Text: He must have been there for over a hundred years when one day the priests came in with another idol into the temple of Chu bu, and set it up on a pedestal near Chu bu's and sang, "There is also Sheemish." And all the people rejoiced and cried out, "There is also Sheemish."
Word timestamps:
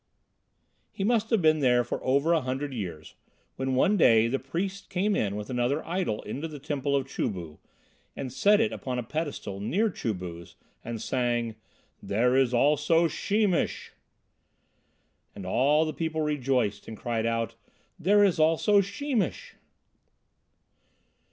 He 0.91 1.03
must 1.03 1.29
have 1.29 1.43
been 1.43 1.59
there 1.59 1.83
for 1.83 2.03
over 2.03 2.33
a 2.33 2.41
hundred 2.41 2.73
years 2.73 3.13
when 3.55 3.75
one 3.75 3.97
day 3.97 4.27
the 4.27 4.39
priests 4.39 4.87
came 4.87 5.15
in 5.15 5.35
with 5.35 5.47
another 5.51 5.85
idol 5.85 6.23
into 6.23 6.47
the 6.47 6.57
temple 6.57 6.95
of 6.95 7.07
Chu 7.07 7.29
bu, 7.29 7.59
and 8.15 8.33
set 8.33 8.59
it 8.59 8.73
up 8.73 8.87
on 8.87 8.97
a 8.97 9.03
pedestal 9.03 9.59
near 9.59 9.91
Chu 9.91 10.15
bu's 10.15 10.55
and 10.83 10.99
sang, 10.99 11.53
"There 12.01 12.35
is 12.35 12.51
also 12.51 13.07
Sheemish." 13.07 13.91
And 15.35 15.45
all 15.45 15.85
the 15.85 15.93
people 15.93 16.21
rejoiced 16.21 16.87
and 16.87 16.97
cried 16.97 17.27
out, 17.27 17.53
"There 17.99 18.23
is 18.23 18.39
also 18.39 18.81
Sheemish." 18.81 19.53